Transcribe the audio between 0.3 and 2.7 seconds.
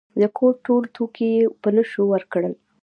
کور ټول توکي یې په نشو ورکړل.